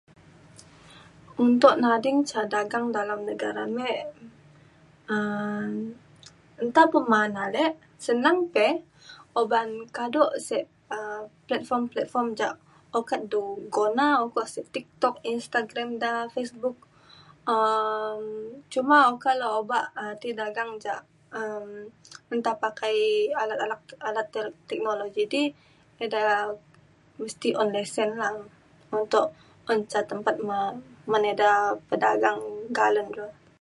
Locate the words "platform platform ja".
11.47-12.49